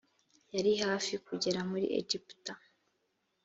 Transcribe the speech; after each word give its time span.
yari 0.53 0.71
hafi 0.85 1.13
kugera 1.25 1.59
muri 1.69 1.85
egiputa 1.99 2.53